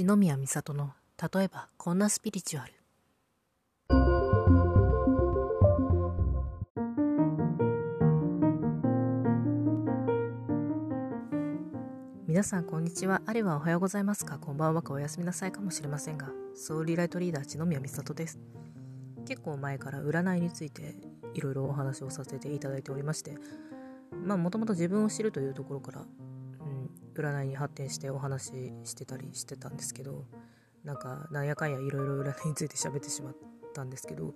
[0.00, 2.72] 一宮美里の例えばこんなスピリチュアル。
[12.28, 13.22] 皆さんこんにちは。
[13.26, 14.38] あるいはおはようございますか？
[14.38, 18.38] こんばんはかおやすみなさいかもしれませんがソウルライトリーダー一宮美里です。
[19.26, 20.94] 結構前から占いについて
[21.34, 23.34] いろいろお話をさせていただいておりまして
[24.24, 26.04] まあもともと自分を知るというところから
[27.18, 30.24] 占いに発展してお話ししてたりしてたんですけど
[30.84, 33.36] なんかなんやかんやいろいろ占いについて喋ってしまっ
[33.74, 34.34] たんですけど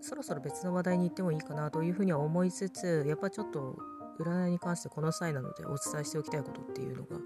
[0.00, 3.76] そろそろ別の話題に行ってもいいかなというふうには思いつつやっぱちょっと
[4.20, 7.16] 占いに関してこの際なのでお伝えしておきたいことっていうのが、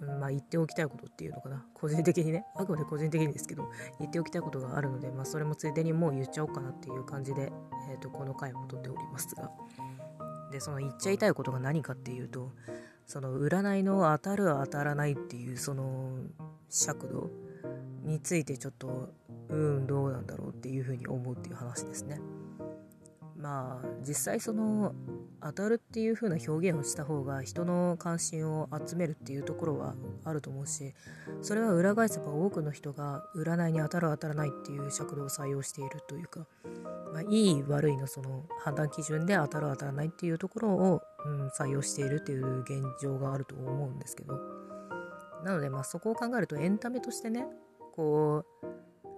[0.00, 1.64] うん、まあ言っておきたいことっていうのかな。
[1.74, 2.44] 個人的にね。
[2.56, 7.52] あくまで個人的にですけど言っておきたいことがあるので、まあ、それもついでにもう言っちゃおうかなっていう感じで、
[7.90, 9.50] えーと、この回を撮っておりますが。
[10.50, 12.50] でその言っちゃいたいことが何かっていうと
[13.10, 16.12] その占いの当たる当たらないっていうその
[16.68, 17.28] 尺度
[18.08, 19.12] についてちょっと
[19.48, 22.20] うんどうなんだろうっていうふうに思うっていう話ですね。
[23.40, 24.94] まあ実際その
[25.42, 30.94] 当たるっていう風な表現をした方が人の関心を集めるっていうところはあると思うし
[31.40, 36.46] それは裏返せば多くの人が占いに当たる当たらないっていう尺度を採用しているというか、
[37.12, 44.60] まあ、いい悪いのその判断基準で当たる当たらないっていうところを、うん、採用しているっていう現状があると思うんですけど。
[45.44, 47.46] なのでまあそこを考えるとエンタメとしてね
[47.94, 48.66] こう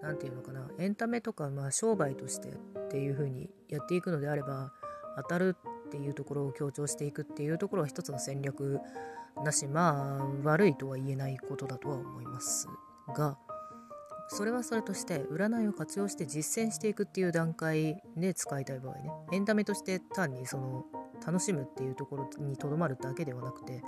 [0.03, 2.49] 何て言うのかなエンタメとかまあ商売として
[2.93, 4.71] っていう風にやっていくのであれば
[5.17, 5.57] 当たる
[5.89, 8.81] っていうところを強調していくっていうところは一つの戦略
[9.43, 12.69] だしまあ悪いとは言えないことだとは思います
[13.17, 13.39] が
[14.29, 20.85] それはそれとして占いを活用して実践していくっていう段階で使いたい場合ねエンタメとして単にその
[21.27, 23.83] 楽しむっていうところにとどまるだけではなくて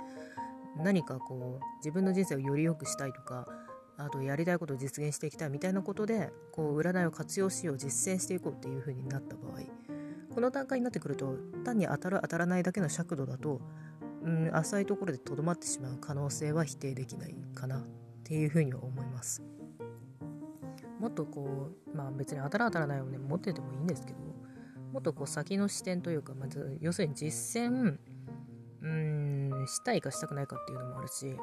[0.77, 3.47] 何かこう自分の人生をより良くしたいとか
[3.97, 9.61] あとやりたいことを実現していきたいみたいなことでこう占いを活用しよう実践していこうっていう風になった場合
[10.33, 13.61] この段階になってくると単に当たる当たらないだけの尺度だと、
[14.23, 17.83] うん、浅いところでとどまってしまう可能性は否定できないかなっ
[18.25, 19.41] ていう風には思います。
[20.99, 24.19] もっとこうまあ別に当たる当たらないをね持っててもいいんですけど
[24.91, 27.97] もっとこう先の視点というか、まず要するに実践
[28.81, 31.37] うんしたいかしたくないかっていうのもあるし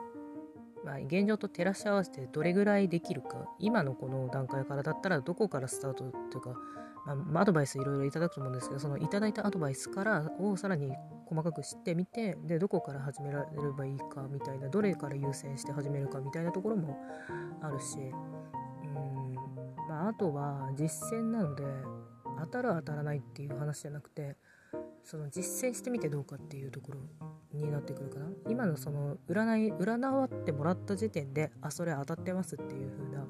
[0.85, 6.55] まあ、現状と照らし合わせてどれぐらいできるか今のこの段階からだったらどこからスタートというか、
[7.07, 10.93] まあ、アドバイスいろいろいただくと思うんですけどそのいただいたアドバイスからをさらに
[11.27, 16.99] 細かく知ってみてでどこから始められればいいかみたいなどれから優先して始めるかみたいなところも
[17.63, 19.35] あるしうん、
[19.89, 21.65] まあ、あとは実践なので
[22.41, 24.37] 当たる当たらないっていう話じゃなくて
[25.05, 27.01] その実践してみてどうかっていうところ
[27.53, 28.27] になってくるかな。
[28.49, 33.27] 今のその占い占わってもらった時点であそれ当たってますっていう風な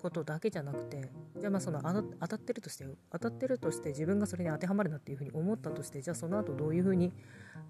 [0.00, 1.80] ことだけじゃなくてじゃあまあその
[2.20, 7.12] 当たってるとして当たってるとして自分がそれに当てはまるなっていう風に思ったとしてじゃあその後どういう風に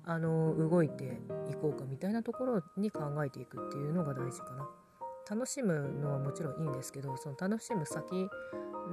[0.04, 1.20] あの動いて
[1.50, 4.68] いこうかみたいなところに考えていくっていうのが大事かな
[5.28, 8.28] 楽しむのはもちろんいいんですけどその楽しむ先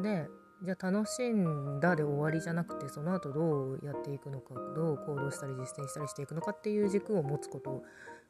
[0.02, 0.28] で
[0.64, 7.84] じゃあ楽しんだで終わりじゃなくてその後どうやっていくのかどう行動したり実践したりしていくのかっていう軸を持つこと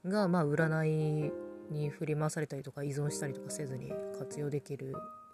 [0.06, 1.32] がまあ占い
[1.72, 4.94] に振り回されたりとか依存したりとかせずに活用できる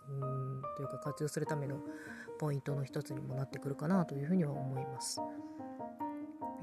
[0.09, 1.79] うんというか活用するための
[2.39, 5.19] ポイントの一つにもなってくるかなというふうには思います。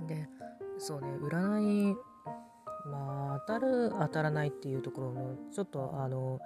[0.07, 0.29] で
[0.79, 1.97] そうね占い
[2.87, 6.41] まあ当たる当たらないっていうところもちょっとあの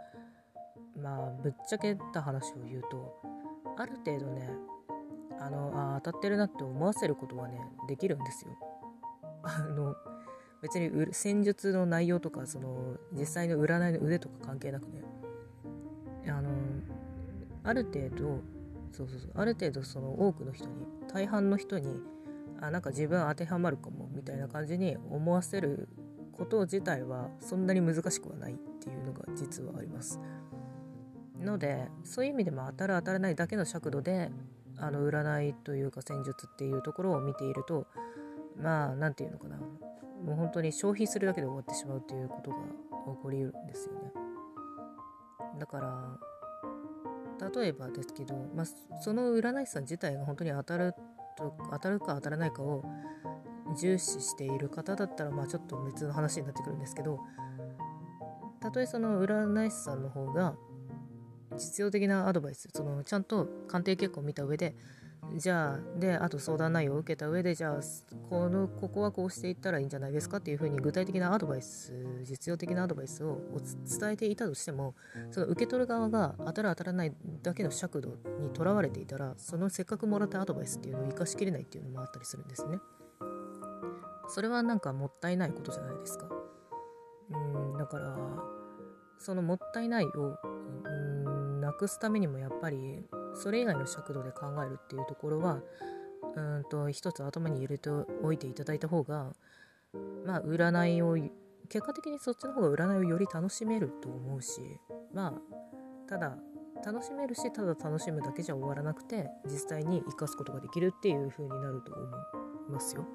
[1.00, 3.33] まあぶっちゃけた話を言うと
[3.76, 4.50] ある程度ね
[5.40, 8.56] あのあ当たってるなって思わせることはねできるんですよ。
[9.42, 9.94] あの
[10.62, 15.02] 別に戦術の内容とかその実際の占いの腕とか関係なくね
[16.26, 16.50] あの
[17.62, 18.40] ある程度
[18.92, 22.00] そうそうそうある程度その多くの人に大半の人に
[22.60, 25.88] あなんか自分当てはまるかもみたいな感じに思わせる
[26.32, 30.20] こと自体はそんなに難しくはないっていうのが実はあります。
[31.44, 34.30] のでそういう意味でも当たる当たらないだけの尺度で
[34.78, 37.86] あの占いというか戦術っていうところを見ていると
[38.60, 39.58] まあ何て言うのかな。
[40.24, 44.12] もう本当に消費するだけで終わってしまうっていうことが起こりうるんですよね。
[45.58, 46.18] だから
[47.52, 48.66] 例えばですけど、まあ、
[49.02, 50.94] その占い師さん自体が本当に当たる
[51.36, 52.84] と当たるか当たらないかを
[53.78, 57.20] 重視している方だったらまあちょっと別の話になってくるんですけど
[58.60, 60.54] たとえその占い師さんの方が
[61.56, 62.68] 実用的なアドバイス。
[62.72, 64.74] そのちゃんと鑑定結果を見た上で
[65.36, 67.80] じゃあであと相談内容を受けた上でじゃあ
[68.28, 70.36] このここはこうしていったらいいんじゃないですか？
[70.36, 73.40] っていうふうに具体的なアドバイス実用的なアドバイスを
[74.00, 74.94] 伝えていたとしても
[75.30, 78.10] その受け取る側が当たる当たらないだけの尺度
[78.40, 82.78] にとらわれていたらそのせっかくもらったアドバイスっていうのを生かしきれないっていうのもあったりするんですね。
[84.28, 86.26] それはなんかもったいないことじゃないですか？
[87.30, 87.36] う
[87.74, 88.14] んだから
[89.18, 90.10] そのもったいないを
[90.84, 91.13] うん
[91.64, 95.60] なくすためにもやっぱりそれ以外の尺度で考えるっていうところは
[96.36, 97.90] うんと一つ頭に入れて
[98.22, 99.32] おいていただいた方が
[100.24, 101.16] まあ占いを
[101.68, 104.60] 結果的にそっちの方が占いをより楽しめると思うし
[105.12, 106.36] まあただ
[106.84, 113.06] 楽しめるしただ楽しむだけじゃ終わらなくて実際に生かすことができるっていう風になると思いますよ。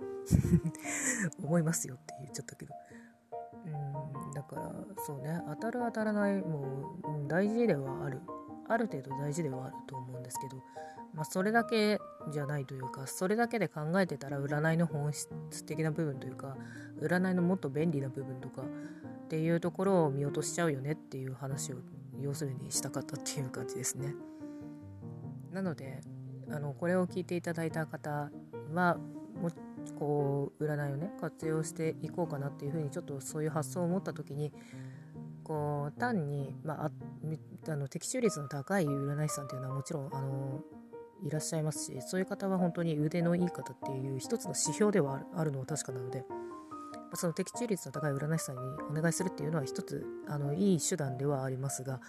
[1.44, 2.74] 思いますよって言っちゃったけど。
[4.34, 4.72] だから
[5.06, 8.22] そうね当たる当たらないもう大事ではある
[8.68, 10.62] ある程度大事ではあると思うんですけど、
[11.14, 12.00] まあ、それだけ
[12.32, 15.30] じゃないというかそれだけで考えてたら占いの本質
[15.66, 16.56] 的な部分というか
[17.02, 21.78] 占いのもっと便利な部分とかっていうところを見落としちゃうよねっていう話を
[22.20, 24.14] 要するにしたかったっていう感じですね。
[25.52, 26.02] なので
[26.52, 28.32] あのこれを聞いていただいた方
[28.74, 28.98] は
[29.94, 34.52] こう占いをね活用していこうかなっていうふうにちょっとそういう発想を持った時に
[35.44, 36.92] こう単に、まあ、
[37.68, 40.62] あの的中率の高い占い師さんっていうのはもちろんあの
[41.26, 46.24] いらっしゃいますしそういう方は本当に腕のいい方っていう一つの指標ではあるのは確かなので
[47.16, 52.00] その的中率の高い占い師さんにお願いするっていうのは一つあのいい手段ではありますが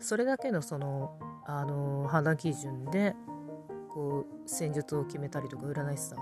[0.00, 3.14] それだけのそのあの判断基準で
[3.92, 6.18] こう戦術を決めたりとか占い師さん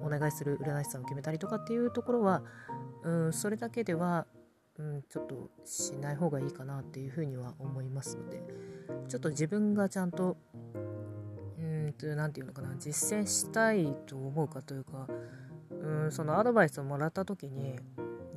[0.00, 2.42] お願いする占い師さんを決めたりとかっていうところは、
[3.02, 4.26] うん、それだけでは
[4.78, 8.42] うん、ちょっとしない方がいいかなっていうふうには思いますので
[9.08, 10.36] ちょっと自分がちゃんと
[11.58, 15.08] うんと何て言うのかな実践したいと思うかというか
[15.70, 17.78] うんそのアドバイスをもらった時に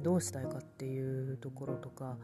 [0.02, 2.18] どうしたいかっていうところとか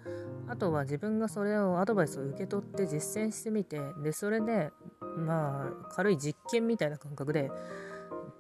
[0.48, 4.72] あとは自分がそれをアドバイスを受け取って実践してみてでそれで
[5.18, 7.51] まあ軽い実験みたいな感覚で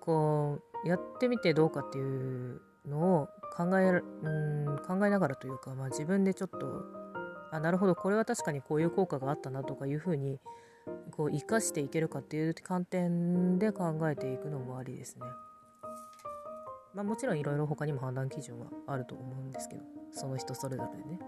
[0.05, 4.29] こうやってみてどうかっていうのを考えう
[4.69, 6.83] ん考えながらというか、まあ、自分でちょっと
[7.51, 10.39] あなるほどこれは確かにこういう効果があったなとかいうふうに
[11.11, 15.25] こう生かしていけるかっていう観点で考えていくのもありですね。
[16.93, 21.19] まあ、もちろんいろいろ他にも判断基準はあると思うんですけどその人それぞれでね。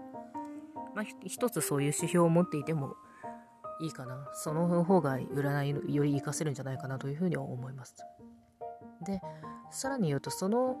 [0.94, 2.96] まあ、一つそういう指標を持っていても
[3.80, 7.94] いいかなその方が占いより活かせるんじゃないかなというふうには思います。
[9.04, 9.20] で
[9.70, 10.76] さらに言うとその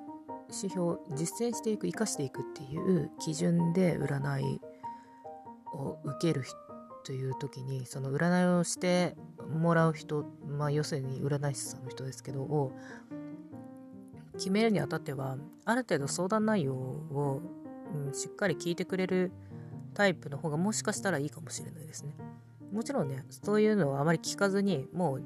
[0.48, 4.60] 指標実践していく生かしていくっていう基準で占い
[5.74, 6.44] を受ける
[7.04, 9.16] という時にその占いをして
[9.48, 12.72] もらう人まあ要するに占い師さんの人ですけどを
[14.34, 17.42] 決めるにあたってはある程度相談内容を、
[17.94, 19.32] うん、しっかり聞いてくれる
[19.94, 22.14] タイプの方がもしかしたらいいかもしれないですね。
[22.72, 25.22] もちろんねそういうのをあまり聞かずにもう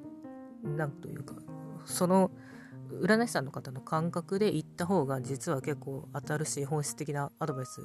[0.64, 1.34] 何というか
[1.84, 2.30] その
[3.00, 7.80] 占い師さんの方の感覚で行った方が実は結構当たるし本質的なアドバイス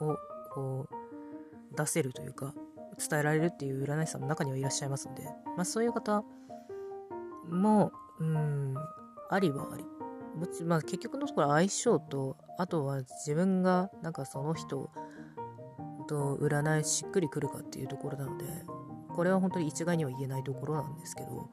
[0.00, 0.16] を
[0.52, 2.54] こう出せるというか
[2.98, 5.22] 伝えられるっていう占い師さんの中にはいらっしゃいますんで、
[5.56, 6.22] まあ、そういう方
[7.48, 8.74] もうん
[9.30, 9.84] ありはあり。
[10.36, 14.88] もち、まあ、結局のところ相性とあとは自分がなんかその人
[16.08, 18.44] と占いしっくりくるかっていうところなので
[19.08, 21.48] これは本当に一概には言えないところなんですけど。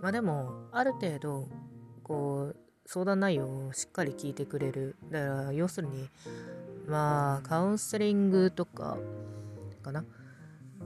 [0.00, 1.48] まあでもある程度
[2.06, 6.08] こう相談内容をしっかり聞いてくれるだから要するに
[6.86, 8.96] まあカウンセリングとか
[9.82, 10.04] かなっ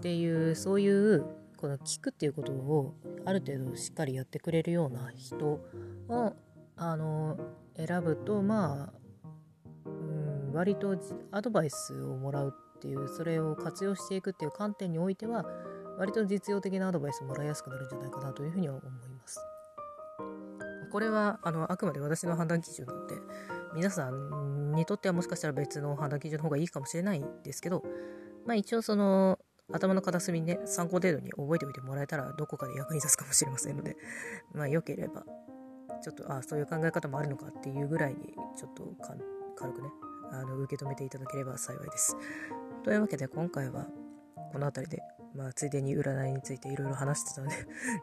[0.00, 1.26] ていうそういう
[1.58, 2.94] この聞くっていうことを
[3.26, 6.34] ある程度しっかりやってくれるような人を
[6.76, 7.38] あの
[7.76, 9.28] 選ぶとまあ、
[9.84, 10.96] うん、割と
[11.32, 15.44] アドバイスをもらうっていうそれを活用していくっていう観点においては
[15.98, 19.19] 割と実用的なアドバイスをもらいやすくなるんじゃないかなというふうには思います。
[20.90, 23.16] これはあのあくまで私の判断基準なので
[23.75, 27.82] 皆さんにとってはもしかしたら別の判断基準の方がいいかもしれないですけど
[28.47, 29.38] まあ一応その
[29.73, 33.97] 頭の片隅にね参考程度に覚えておいてもらえたらどこかで役に立つかもしれませんので
[34.52, 35.25] まあ良ければ
[36.02, 38.85] ちょっとあそういう考え方もあるのかっていうぐらいにちょっと
[39.56, 39.88] 軽くね
[40.32, 42.16] あの受け止めていただければ幸いです。
[42.85, 43.87] というわけで今回は
[44.52, 45.02] この辺りで
[45.35, 47.54] まあついでに占いについていろいろ話してたので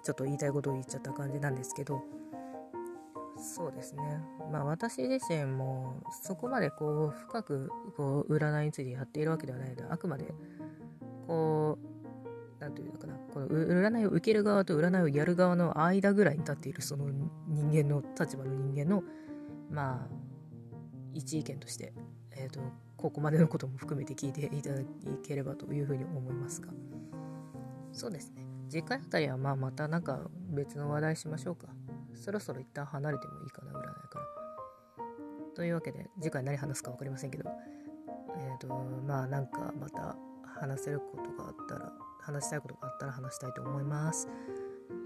[0.03, 2.03] ちょっと言いたいことを言っちゃった感じなんですけど
[3.37, 4.01] そうですね。
[4.51, 10.33] まあ私自身もそこまでこう深くこう占いについてやっているわけではないので、あくまで
[11.27, 17.05] こうなんていうのかな、この占いを受ける側と占いをやる側の間ぐらいに立っているその
[17.47, 19.03] 人間の立場の人間の、
[19.69, 20.15] まあ、
[21.13, 21.93] 一意見として、
[22.31, 22.59] えっ、ー、と、
[22.95, 24.81] ここまでのことも含めて聞いていただ
[25.23, 26.69] ければというふうに思いますが。
[27.91, 28.43] そうですね。
[28.69, 31.67] 次回あたりはまあまたなんか別の話題しましょうか。
[32.19, 34.25] そろそろ一旦離れてもいいかな、占いから。
[35.55, 37.49] というわけで、次回何話すか分かりませんけど、
[38.37, 38.67] えっ、ー、と、
[39.05, 44.27] まあなんかまた話せることがあったら、話したいことがあったら話したいと思います。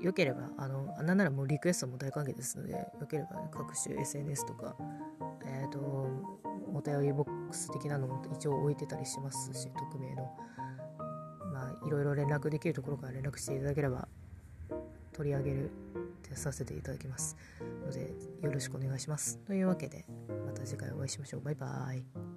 [0.02, 4.76] よければ、あの、なんならもうリクエストも大歓迎ですので、よければ、ね、各種 SNS とか、
[5.46, 5.80] えっ、ー、と、
[6.74, 10.32] お便りボックス的なのも一応置いてたりしますし、匿名の。
[11.54, 14.08] まあ、いろいろ連絡できるところから連絡していただければ、
[15.14, 15.72] 取り上げる
[16.36, 17.36] させていただきます
[17.86, 19.40] ので、よろしくお願いします。
[19.40, 20.06] というわけで、
[20.46, 21.42] また次回お会いしましょう。
[21.42, 22.31] バイバーイ。